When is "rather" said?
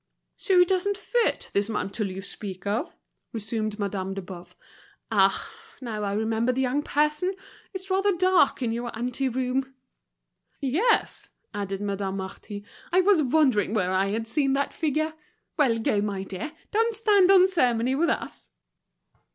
7.91-8.11